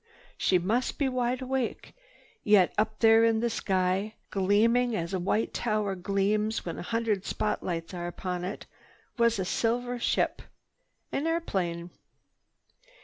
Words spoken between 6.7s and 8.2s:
a hundred spotlights are